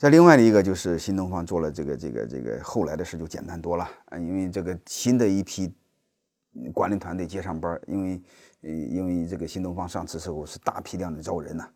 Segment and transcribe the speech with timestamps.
[0.00, 5.70] 再另外的一个就是新东方做了这个这个这个后来的事就简单多了啊，因为这个新的一批
[6.72, 8.22] 管理团队接上班，因为
[8.62, 11.70] 呃因为这个新东方上市时候是大批量的招人呐，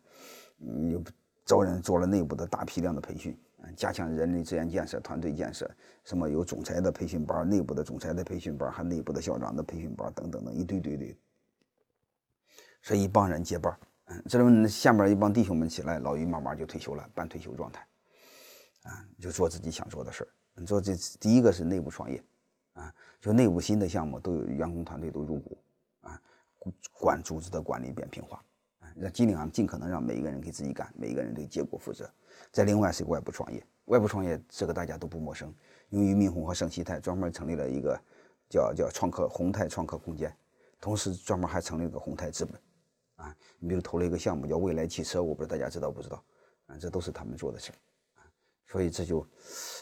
[0.57, 1.05] 嗯，
[1.45, 3.37] 招人做了内部的大批量的培训，
[3.77, 5.69] 加强人力资源建设、团队建设，
[6.03, 11.15] 什么有总裁的培训班、内部的总裁的培训班，还内部的校长的培训班等等等一堆堆的，
[12.81, 13.71] 所以一帮人接班。
[14.05, 17.85] 嗯，这下面一帮弟兄们起来，老于慢慢就退休了，半退休状态，
[18.85, 20.29] 啊，就做自己想做的事儿。
[20.53, 22.23] 你做这第一个是内部创业，
[22.73, 25.57] 啊，就内部新的项目都有员工团队都入股，
[26.01, 26.21] 啊，
[26.93, 28.37] 管组织的管理变平滑，
[28.79, 32.09] 啊，让尽量尽可能让每一个人给自己干，每一个人对结果负责。
[32.51, 35.53] 再另外是外部创业，外部创业这个大家都不陌生，
[35.89, 37.99] 因为俞敏洪和盛希泰专门成立了一个
[38.49, 40.33] 叫叫创客宏泰创客空间，
[40.79, 42.61] 同时专门还成立了个宏泰资本。
[43.15, 46.23] 啊，你比如投了一个项目叫未来汽车，我不知道大家知道不知道？
[46.67, 47.75] 啊，这都是他们做的事儿，
[48.67, 49.19] 所以这就，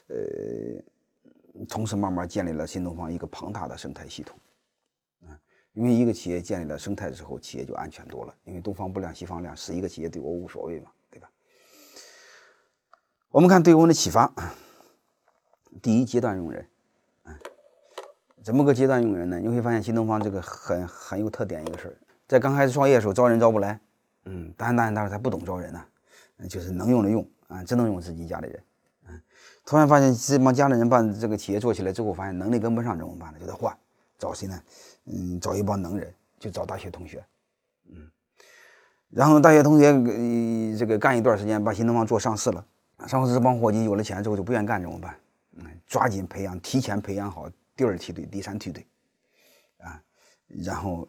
[0.08, 4.38] 呃，同时慢慢建立了新东方一个庞大的生态系统，
[5.26, 5.40] 啊，
[5.74, 11.30] 因为一个企业建立了生态之后，企业就安全多了，因为东方不亮西方亮，是一个企业对我无所谓嘛，对吧？
[13.30, 14.32] 我们看对我们的启发，
[15.82, 16.68] 第一阶段用人，
[17.24, 17.40] 啊，
[18.44, 19.40] 怎么个阶段用人呢？
[19.40, 21.98] 你会发现新东方这个很很有特点一个事儿。
[22.28, 23.80] 在刚开始创业的时候，招人招不来，
[24.26, 25.86] 嗯，当然当然当然他不懂招人呢，
[26.38, 28.64] 嗯，就是能用的用啊，只能用自己家里人，
[29.66, 33.40] 突然发现这帮家里人把这个企业做起来之后，发现能力跟不上怎么办呢？
[33.40, 33.76] 就得换，
[34.18, 34.62] 找谁呢？
[35.06, 37.24] 嗯，找一帮能人，就找大学同学，
[37.90, 38.10] 嗯，
[39.10, 42.66] 然后大学同学呃这个干一段时间，把新东方做上市了，
[43.08, 45.16] 上市这帮伙计有了钱之后就不愿意干怎么办？
[45.58, 48.86] 嗯，抓紧培养，提前培养好第二梯队、第三梯队，
[49.78, 50.02] 啊，
[50.48, 51.08] 然后。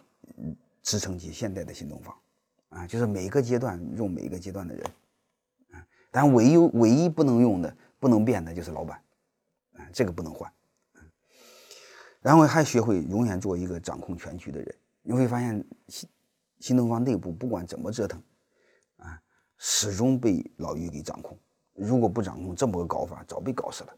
[0.83, 2.15] 支撑起现在的新东方，
[2.69, 4.85] 啊，就是每一个阶段用每一个阶段的人，
[5.73, 9.01] 啊，但唯一唯一不能用的、不能变的就是老板，
[9.75, 10.51] 啊，这个不能换，
[12.21, 14.75] 然后还学会永远做一个掌控全局的人。
[15.03, 16.09] 你会发现新
[16.61, 18.23] 新东方内部不管怎么折腾，
[18.97, 19.21] 啊，
[19.59, 21.39] 始终被老于给掌控。
[21.75, 23.95] 如果不掌控，这么个搞法早被搞死了。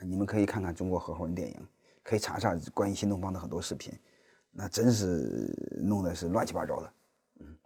[0.00, 1.68] 你们可以看看中国合伙人电影，
[2.02, 3.92] 可以查查关于新东方的很多视频。
[4.50, 5.52] 那真是
[5.82, 6.92] 弄的是乱七八糟的，
[7.40, 7.56] 嗯，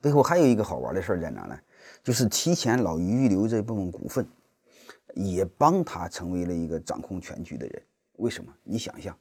[0.00, 1.58] 背后还有一个好玩的事儿在哪呢？
[2.04, 4.24] 就是提前老于预留这部分股份，
[5.16, 7.82] 也帮他成为了一个掌控全局的人。
[8.18, 8.52] 为什么？
[8.62, 9.18] 你想象，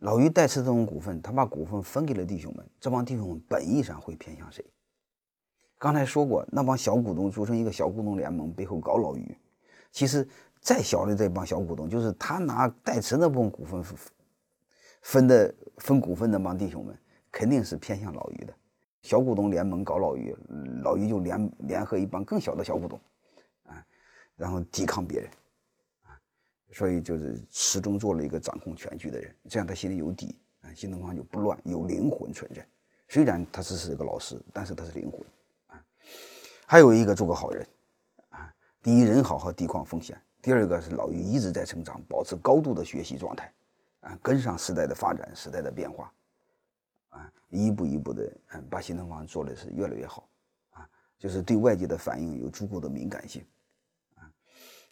[0.00, 4.64] 老于代持这种股份，他把股份分给了弟兄们，这帮弟兄们本意上会偏向谁？
[5.78, 9.36] 刚才说过，那帮小股东组成一个小股东联盟，背后搞老于。
[9.90, 10.28] 其实
[10.60, 13.82] 再小的这帮小股东，就是他拿代持那部分股份
[15.00, 15.54] 分的。
[15.78, 16.98] 分股份的帮弟兄们
[17.30, 18.52] 肯定是偏向老于的，
[19.02, 20.34] 小股东联盟搞老于，
[20.82, 23.00] 老于就联联合一帮更小的小股东，
[24.38, 25.30] 然后抵抗别人，
[26.04, 26.16] 啊，
[26.72, 32.66] 所以就是始终做了一个掌控全局的人，这样他心里有底，啊，新东方就不乱，有灵魂存在。
[33.08, 35.20] 虽然他只是一个老师，但是他是灵魂，
[35.66, 35.84] 啊，
[36.64, 37.66] 还有一个做个好人，
[38.30, 38.50] 啊，
[38.82, 43.52] 第一人好和地抗风险，第二个是老于一直在成长，保持高度的学习状态。
[44.00, 46.12] 啊，跟上时代的发展，时代的变化，
[47.08, 50.28] 啊，一步一步的，嗯，把新东方做的是越来越好，
[50.70, 50.88] 啊，
[51.18, 53.44] 就是对外界的反应有足够的敏感性，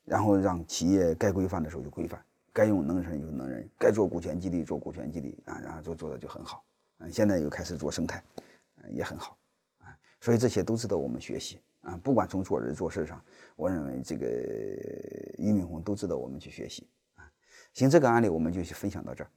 [0.07, 6.65] 然后让企业该规范的时候就规范，该用能人就能人，该做股权激励做股权激励，啊，然后就做的就很好，
[6.99, 8.23] 嗯，现在又开始做生态，
[8.93, 9.37] 也很好，
[9.81, 9.91] 啊，
[10.21, 13.21] 所以这些都值得我们学习，啊，不管从做人做事上，
[13.57, 14.27] 我认为这个
[15.39, 17.29] 俞敏洪都值得我们去学习啊。
[17.73, 19.31] 行，这个案例我们就分享到这儿。